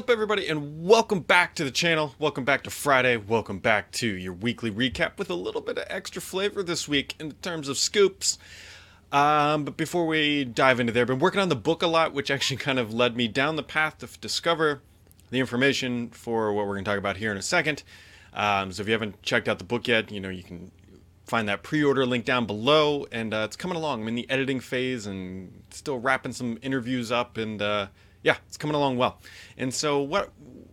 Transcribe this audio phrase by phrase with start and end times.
[0.00, 2.14] up, everybody, and welcome back to the channel.
[2.18, 3.18] Welcome back to Friday.
[3.18, 7.14] Welcome back to your weekly recap with a little bit of extra flavor this week
[7.20, 8.38] in terms of scoops.
[9.12, 12.14] Um, but before we dive into there, I've been working on the book a lot,
[12.14, 14.80] which actually kind of led me down the path to f- discover
[15.28, 17.82] the information for what we're going to talk about here in a second.
[18.32, 20.70] Um, so if you haven't checked out the book yet, you know you can
[21.26, 24.00] find that pre-order link down below, and uh, it's coming along.
[24.00, 27.88] I'm in the editing phase and still wrapping some interviews up, and uh,
[28.22, 29.18] yeah, it's coming along well.
[29.56, 30.30] And so, what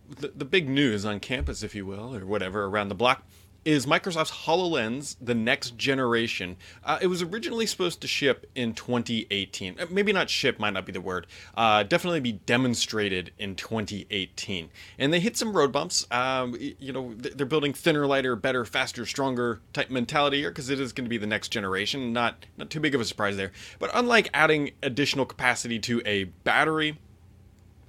[0.08, 3.24] the, the big news on campus, if you will, or whatever, around the block,
[3.64, 6.56] is Microsoft's HoloLens, the next generation.
[6.84, 9.78] Uh, it was originally supposed to ship in 2018.
[9.78, 11.26] Uh, maybe not ship, might not be the word.
[11.54, 14.70] Uh, definitely be demonstrated in 2018.
[14.98, 16.06] And they hit some road bumps.
[16.10, 20.80] Um, you know, they're building thinner, lighter, better, faster, stronger type mentality here because it
[20.80, 22.12] is going to be the next generation.
[22.12, 23.52] Not not too big of a surprise there.
[23.78, 26.96] But unlike adding additional capacity to a battery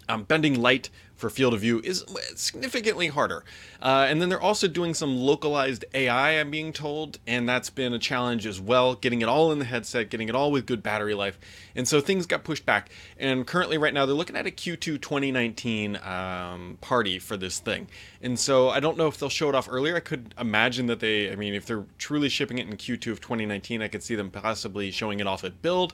[0.10, 3.44] um, bending light for field of view is significantly harder.
[3.82, 7.94] Uh, and then they're also doing some localized AI, I'm being told, and that's been
[7.94, 10.82] a challenge as well, getting it all in the headset, getting it all with good
[10.82, 11.38] battery life.
[11.76, 12.90] And so things got pushed back.
[13.18, 17.88] And currently, right now, they're looking at a Q2 2019 um, party for this thing.
[18.22, 19.98] And so I don't know if they'll show it off earlier.
[19.98, 23.20] I could imagine that they, I mean, if they're truly shipping it in Q2 of
[23.20, 25.94] 2019, I could see them possibly showing it off at Build.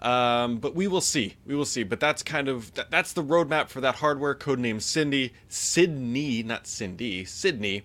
[0.00, 1.34] Um, but we will see.
[1.46, 1.82] We will see.
[1.82, 4.34] But that's kind of that, that's the roadmap for that hardware.
[4.34, 7.84] Codename Cindy, Sydney, not Cindy, Sydney,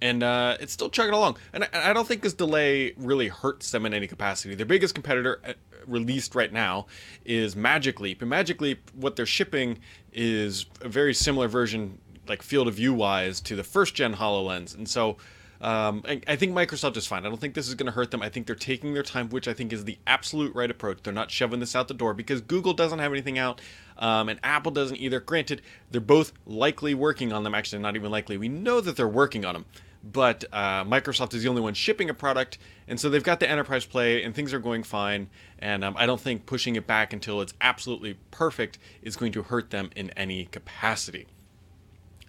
[0.00, 1.36] and uh, it's still chugging along.
[1.52, 4.54] And I, I, don't think this delay really hurts them in any capacity.
[4.54, 5.52] Their biggest competitor uh,
[5.86, 6.86] released right now
[7.24, 9.78] is Magic Leap, and Magic Leap, what they're shipping
[10.12, 14.76] is a very similar version, like field of view wise, to the first gen Hololens,
[14.76, 15.16] and so
[15.62, 17.24] um, I, I, think Microsoft is fine.
[17.24, 18.20] I don't think this is going to hurt them.
[18.20, 20.98] I think they're taking their time, which I think is the absolute right approach.
[21.04, 23.60] They're not shoving this out the door because Google doesn't have anything out,
[23.96, 25.20] um, and Apple doesn't either.
[25.20, 27.54] Granted, they're both likely working on them.
[27.54, 28.36] Actually, not even likely.
[28.36, 29.64] We know that they're working on them,
[30.02, 32.58] but uh, Microsoft is the only one shipping a product,
[32.88, 35.30] and so they've got the enterprise play, and things are going fine.
[35.60, 39.44] And um, I don't think pushing it back until it's absolutely perfect is going to
[39.44, 41.28] hurt them in any capacity.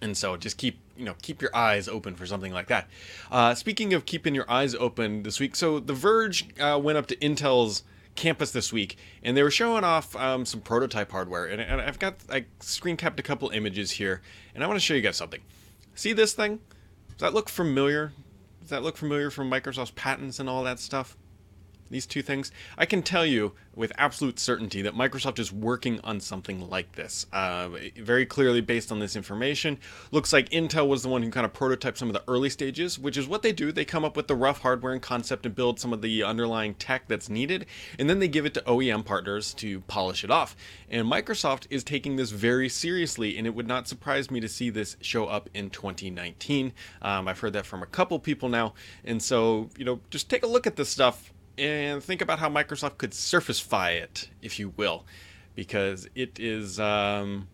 [0.04, 2.88] And so just keep you know keep your eyes open for something like that.
[3.32, 7.06] Uh, speaking of keeping your eyes open this week, so The Verge uh, went up
[7.06, 7.84] to Intel's
[8.14, 11.46] campus this week, and they were showing off um, some prototype hardware.
[11.46, 14.20] And, and, I've got I screen capped a couple images here,
[14.54, 15.40] and I want to show you guys something.
[15.94, 16.60] See this thing?
[17.08, 18.12] Does that look familiar?
[18.60, 21.16] Does that look familiar from Microsoft's patents and all that stuff?
[21.94, 26.20] These two things, I can tell you with absolute certainty that Microsoft is working on
[26.20, 27.26] something like this.
[27.32, 29.78] Uh, very clearly, based on this information,
[30.10, 32.98] looks like Intel was the one who kind of prototyped some of the early stages,
[32.98, 33.70] which is what they do.
[33.70, 36.74] They come up with the rough hardware and concept and build some of the underlying
[36.74, 37.66] tech that's needed,
[37.98, 40.56] and then they give it to OEM partners to polish it off.
[40.90, 44.70] And Microsoft is taking this very seriously, and it would not surprise me to see
[44.70, 46.72] this show up in 2019.
[47.02, 48.74] Um, I've heard that from a couple people now,
[49.04, 52.48] and so you know, just take a look at this stuff and think about how
[52.48, 55.04] Microsoft could surfacefy it, if you will,
[55.54, 57.48] because it is, um,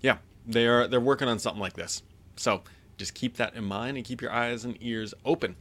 [0.00, 2.02] yeah, they are they're working on something like this.
[2.36, 2.62] So
[2.96, 5.56] just keep that in mind and keep your eyes and ears open.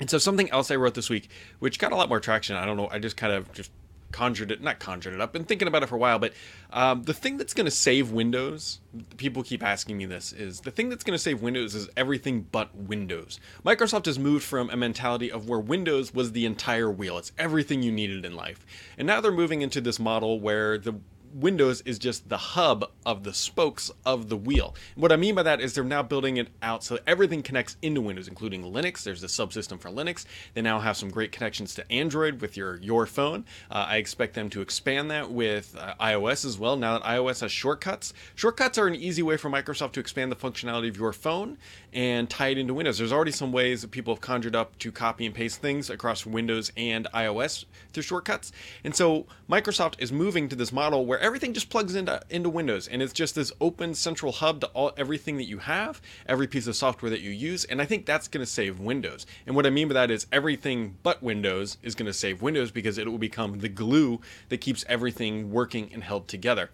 [0.00, 1.28] And so something else I wrote this week,
[1.60, 2.56] which got a lot more traction.
[2.56, 2.88] I don't know.
[2.90, 3.70] I just kind of just
[4.14, 6.32] conjured it, not conjured it up, been thinking about it for a while, but
[6.72, 8.78] um, the thing that's going to save Windows,
[9.16, 12.46] people keep asking me this, is the thing that's going to save Windows is everything
[12.52, 13.40] but Windows.
[13.66, 17.82] Microsoft has moved from a mentality of where Windows was the entire wheel, it's everything
[17.82, 18.64] you needed in life.
[18.96, 20.94] And now they're moving into this model where the
[21.34, 24.76] Windows is just the hub of the spokes of the wheel.
[24.94, 28.00] what I mean by that is they're now building it out so everything connects into
[28.00, 29.02] Windows, including Linux.
[29.02, 30.26] There's a subsystem for Linux.
[30.54, 33.44] They now have some great connections to Android with your your phone.
[33.68, 36.76] Uh, I expect them to expand that with uh, iOS as well.
[36.76, 40.36] Now that iOS has shortcuts, shortcuts are an easy way for Microsoft to expand the
[40.36, 41.58] functionality of your phone
[41.92, 42.98] and tie it into Windows.
[42.98, 46.24] There's already some ways that people have conjured up to copy and paste things across
[46.24, 48.52] Windows and iOS through shortcuts.
[48.84, 52.86] And so Microsoft is moving to this model where everything just plugs into into Windows,
[52.86, 56.66] and it's just this open central hub to all everything that you have, every piece
[56.66, 59.26] of software that you use, and I think that's going to save Windows.
[59.46, 62.70] And what I mean by that is everything but Windows is going to save Windows
[62.70, 66.68] because it will become the glue that keeps everything working and held together.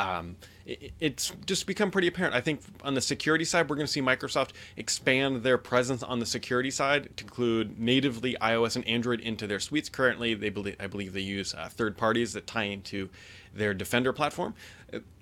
[0.00, 2.34] Um, it's just become pretty apparent.
[2.34, 6.18] I think on the security side, we're going to see Microsoft expand their presence on
[6.18, 9.88] the security side to include natively iOS and Android into their suites.
[9.88, 13.08] Currently, they believe, I believe they use uh, third parties that tie into
[13.54, 14.54] their Defender platform.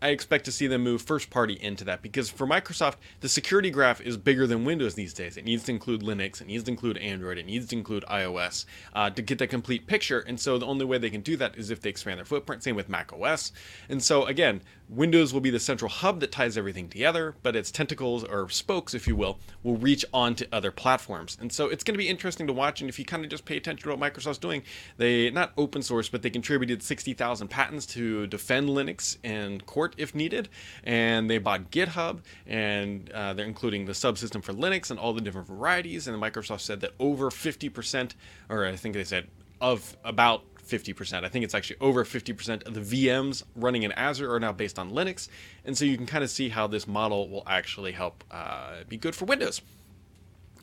[0.03, 3.71] I expect to see them move first party into that because for Microsoft, the security
[3.71, 5.37] graph is bigger than Windows these days.
[5.37, 8.65] It needs to include Linux, it needs to include Android, it needs to include iOS
[8.95, 10.21] uh, to get that complete picture.
[10.21, 12.65] And so the only way they can do that is if they expand their footprint.
[12.65, 13.53] Same with Mac OS.
[13.89, 14.61] And so again,
[14.91, 18.93] Windows will be the central hub that ties everything together, but its tentacles, or spokes,
[18.93, 21.39] if you will, will reach onto other platforms.
[21.41, 22.81] And so it's going to be interesting to watch.
[22.81, 24.65] And if you kind of just pay attention to what Microsoft's doing,
[24.97, 30.13] they not open source, but they contributed 60,000 patents to defend Linux in court if
[30.13, 30.49] needed.
[30.83, 35.21] And they bought GitHub, and uh, they're including the subsystem for Linux and all the
[35.21, 36.09] different varieties.
[36.09, 38.15] And Microsoft said that over 50%,
[38.49, 39.29] or I think they said
[39.61, 41.25] of about 50%.
[41.25, 44.79] I think it's actually over 50% of the VMs running in Azure are now based
[44.79, 45.29] on Linux.
[45.65, 48.97] And so you can kind of see how this model will actually help uh, be
[48.97, 49.61] good for Windows.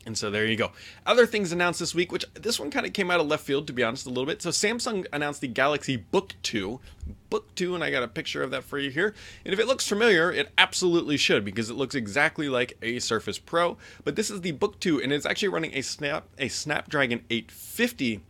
[0.08, 0.72] And so there you go.
[1.04, 3.66] Other things announced this week, which this one kind of came out of left field,
[3.66, 4.40] to be honest, a little bit.
[4.40, 6.80] So Samsung announced the Galaxy Book 2.
[7.28, 9.14] Book 2, and I got a picture of that for you here.
[9.44, 13.38] And if it looks familiar, it absolutely should, because it looks exactly like a Surface
[13.38, 13.76] Pro.
[14.02, 18.22] But this is the Book 2, and it's actually running a Snap a Snapdragon 850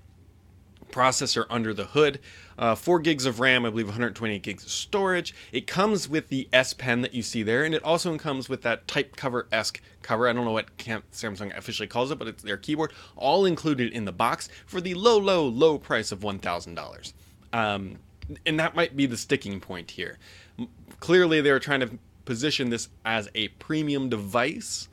[0.90, 2.20] processor under the hood.
[2.58, 5.35] Uh, 4 gigs of RAM, I believe 128 gigs of storage.
[5.52, 8.62] It comes with the S Pen that you see there, and it also comes with
[8.62, 10.29] that type cover esque cover.
[10.29, 14.05] I don't know what Samsung officially calls it, but it's their keyboard, all included in
[14.05, 17.12] the box for the low, low, low price of $1,000.
[17.52, 17.99] Um,
[18.44, 20.19] and that might be the sticking point here.
[21.00, 24.88] Clearly, they're trying to position this as a premium device.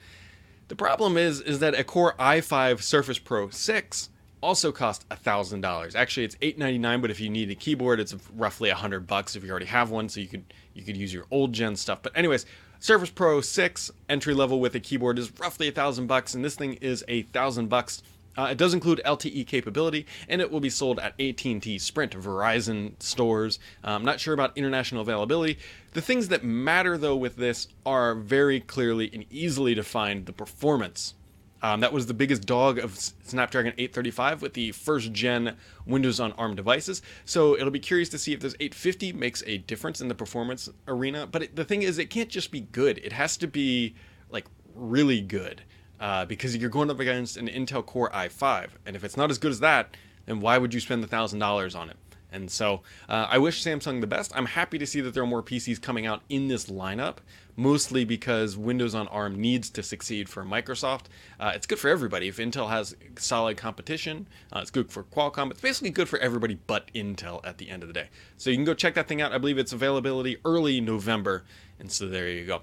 [0.67, 4.09] The problem is, is that a Core i5 Surface Pro 6
[4.41, 8.69] also cost a $1000 actually it's 899 but if you need a keyboard it's roughly
[8.69, 10.43] a 100 bucks if you already have one so you could
[10.73, 12.45] you could use your old gen stuff but anyways
[12.79, 16.55] surface pro 6 entry level with a keyboard is roughly a thousand bucks and this
[16.55, 18.03] thing is a thousand bucks
[18.37, 23.01] uh, it does include LTE capability, and it will be sold at AT&T, Sprint, Verizon
[23.01, 23.59] stores.
[23.83, 25.57] I'm not sure about international availability.
[25.93, 31.13] The things that matter, though, with this are very clearly and easily defined the performance
[31.61, 35.55] um, that was the biggest dog of Snapdragon 835 with the first gen
[35.85, 37.01] Windows on ARM devices.
[37.23, 40.69] So it'll be curious to see if this 850 makes a difference in the performance
[40.87, 41.25] arena.
[41.27, 43.95] But it, the thing is, it can't just be good, it has to be
[44.29, 45.63] like really good
[45.99, 48.69] uh, because you're going up against an Intel Core i5.
[48.85, 51.79] And if it's not as good as that, then why would you spend the $1,000
[51.79, 51.97] on it?
[52.31, 54.31] And so uh, I wish Samsung the best.
[54.35, 57.17] I'm happy to see that there are more PCs coming out in this lineup,
[57.55, 61.03] mostly because Windows on ARM needs to succeed for Microsoft.
[61.39, 62.27] Uh, it's good for everybody.
[62.27, 65.51] If Intel has solid competition, uh, it's good for Qualcomm.
[65.51, 68.09] It's basically good for everybody but Intel at the end of the day.
[68.37, 69.31] So you can go check that thing out.
[69.31, 71.45] I believe it's availability early November.
[71.79, 72.61] And so there you go.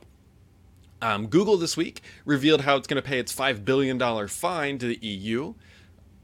[1.01, 3.99] Um, Google this week revealed how it's going to pay its $5 billion
[4.29, 5.55] fine to the EU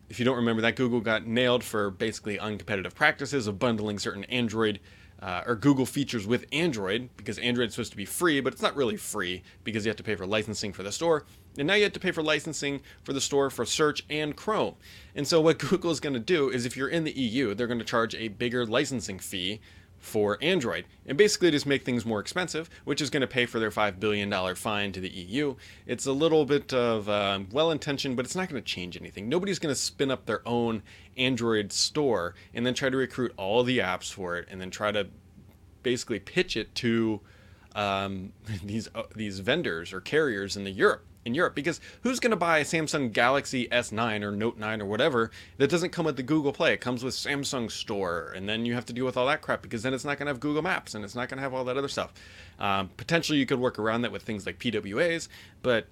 [0.08, 4.24] if you don't remember that, Google got nailed for basically uncompetitive practices of bundling certain
[4.24, 4.80] Android
[5.20, 8.62] uh, or Google features with Android because Android is supposed to be free, but it's
[8.62, 11.24] not really free because you have to pay for licensing for the store.
[11.58, 14.76] And now you have to pay for licensing for the store for search and Chrome.
[15.16, 17.66] And so, what Google is going to do is if you're in the EU, they're
[17.66, 19.60] going to charge a bigger licensing fee
[19.98, 23.58] for Android and basically just make things more expensive, which is going to pay for
[23.58, 25.54] their $5 billion fine to the EU.
[25.86, 29.28] It's a little bit of uh, well intentioned, but it's not going to change anything.
[29.28, 30.82] Nobody's going to spin up their own
[31.16, 34.92] Android store and then try to recruit all the apps for it and then try
[34.92, 35.08] to
[35.82, 37.20] basically pitch it to
[37.74, 38.32] um,
[38.64, 42.36] these uh, these vendors or carriers in the Europe in Europe because who's going to
[42.36, 46.24] buy a Samsung Galaxy S9 or Note 9 or whatever that doesn't come with the
[46.24, 46.72] Google Play?
[46.72, 49.62] It comes with Samsung Store, and then you have to deal with all that crap
[49.62, 51.54] because then it's not going to have Google Maps and it's not going to have
[51.54, 52.12] all that other stuff.
[52.58, 55.28] Um, potentially, you could work around that with things like PWAs,
[55.62, 55.86] but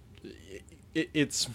[0.94, 1.48] it, it's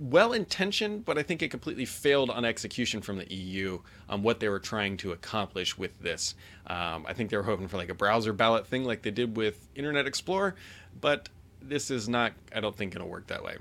[0.00, 4.40] well intentioned, but I think it completely failed on execution from the EU on what
[4.40, 6.34] they were trying to accomplish with this.
[6.66, 9.36] Um, I think they were hoping for like a browser ballot thing like they did
[9.36, 10.54] with Internet Explorer,
[10.98, 11.28] but
[11.62, 13.56] this is not, I don't think, to work that way.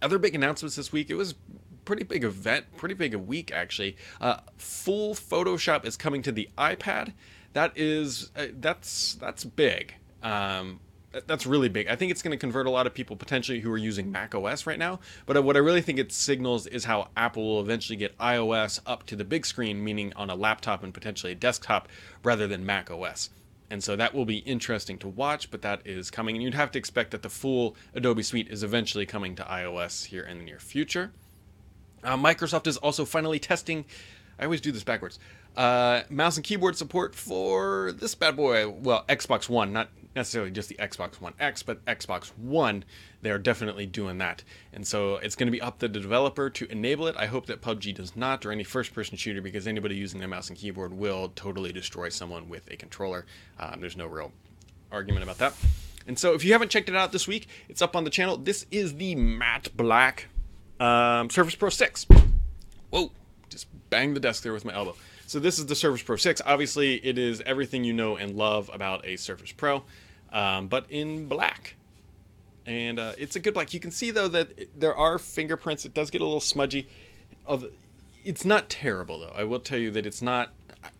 [0.00, 1.10] Other big announcements this week.
[1.10, 1.34] It was
[1.84, 3.96] pretty big event, pretty big a week actually.
[4.20, 7.14] Uh, full Photoshop is coming to the iPad.
[7.54, 9.94] That is uh, that's that's big.
[10.22, 10.80] Um,
[11.26, 11.88] that's really big.
[11.88, 14.34] I think it's going to convert a lot of people potentially who are using Mac
[14.34, 15.00] OS right now.
[15.24, 19.06] But what I really think it signals is how Apple will eventually get iOS up
[19.06, 21.88] to the big screen, meaning on a laptop and potentially a desktop
[22.22, 23.30] rather than Mac OS.
[23.70, 26.36] And so that will be interesting to watch, but that is coming.
[26.36, 30.06] And you'd have to expect that the full Adobe Suite is eventually coming to iOS
[30.06, 31.12] here in the near future.
[32.02, 33.84] Uh, Microsoft is also finally testing,
[34.38, 35.18] I always do this backwards,
[35.58, 38.68] uh, mouse and keyboard support for this bad boy.
[38.68, 42.84] Well, Xbox One, not necessarily just the Xbox One X, but Xbox One,
[43.22, 44.44] they're definitely doing that.
[44.72, 47.16] And so it's going to be up to the developer to enable it.
[47.18, 50.28] I hope that PUBG does not, or any first person shooter, because anybody using their
[50.28, 53.26] mouse and keyboard will totally destroy someone with a controller.
[53.58, 54.30] Um, there's no real
[54.92, 55.54] argument about that.
[56.06, 58.36] And so if you haven't checked it out this week, it's up on the channel.
[58.36, 60.28] This is the matte black
[60.78, 62.06] um, Surface Pro 6.
[62.90, 63.10] Whoa,
[63.48, 64.94] just bang the desk there with my elbow.
[65.28, 66.40] So this is the Surface Pro 6.
[66.46, 69.82] Obviously, it is everything you know and love about a Surface Pro,
[70.32, 71.74] um, but in black.
[72.64, 73.74] And uh, it's a good black.
[73.74, 75.84] You can see though that there are fingerprints.
[75.84, 76.88] It does get a little smudgy.
[77.44, 77.66] Of,
[78.24, 79.34] it's not terrible though.
[79.36, 80.54] I will tell you that it's not.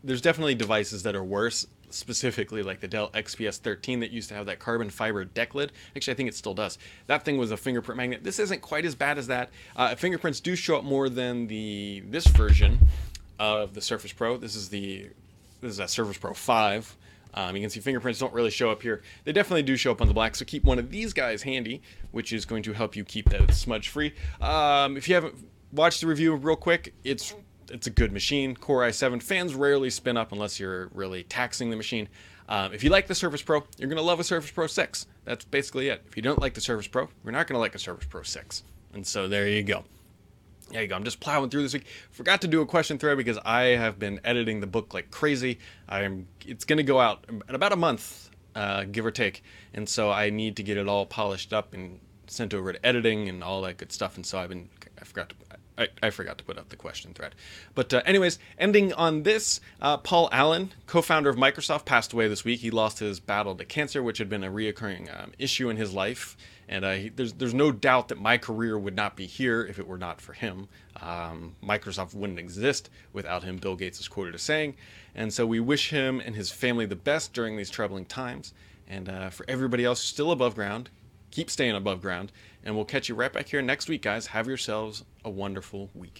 [0.04, 4.34] There's definitely devices that are worse specifically like the Dell XPS 13 that used to
[4.34, 5.72] have that carbon fiber deck lid.
[5.96, 6.76] Actually, I think it still does.
[7.06, 8.24] That thing was a fingerprint magnet.
[8.24, 9.48] This isn't quite as bad as that.
[9.74, 12.78] Uh, fingerprints do show up more than the this version
[13.38, 14.36] of the Surface Pro.
[14.36, 15.08] This is the
[15.60, 16.96] this is a Surface Pro 5.
[17.34, 19.02] Um, you can see fingerprints don't really show up here.
[19.24, 21.82] They definitely do show up on the black, so keep one of these guys handy,
[22.10, 24.14] which is going to help you keep that smudge free.
[24.40, 25.34] Um, if you haven't
[25.72, 27.34] watched the review real quick, it's
[27.70, 28.56] it's a good machine.
[28.56, 32.08] Core i7 fans rarely spin up unless you're really taxing the machine.
[32.48, 35.06] Um, if you like the Surface Pro, you're going to love a Surface Pro 6.
[35.24, 36.02] That's basically it.
[36.08, 38.22] If you don't like the Surface Pro, you're not going to like a Surface Pro
[38.22, 38.62] 6.
[38.94, 39.84] And so there you go.
[40.70, 40.96] There you go.
[40.96, 41.86] I'm just plowing through this week.
[42.10, 45.58] Forgot to do a question thread because I have been editing the book like crazy.
[45.88, 46.28] I'm.
[46.44, 50.10] It's going to go out in about a month, uh, give or take, and so
[50.10, 53.62] I need to get it all polished up and sent over to editing and all
[53.62, 54.16] that good stuff.
[54.16, 54.68] And so I've been.
[55.00, 55.36] I forgot to.
[55.78, 57.34] I, I forgot to put up the question thread.
[57.74, 62.28] But, uh, anyways, ending on this, uh, Paul Allen, co founder of Microsoft, passed away
[62.28, 62.60] this week.
[62.60, 65.94] He lost his battle to cancer, which had been a reoccurring um, issue in his
[65.94, 66.36] life.
[66.68, 69.78] And uh, he, there's, there's no doubt that my career would not be here if
[69.78, 70.68] it were not for him.
[71.00, 74.74] Um, Microsoft wouldn't exist without him, Bill Gates is quoted as saying.
[75.14, 78.52] And so we wish him and his family the best during these troubling times.
[78.86, 80.90] And uh, for everybody else still above ground,
[81.30, 82.32] keep staying above ground.
[82.68, 84.26] And we'll catch you right back here next week, guys.
[84.26, 86.12] Have yourselves a wonderful week.